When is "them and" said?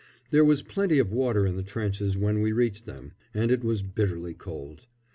2.87-3.51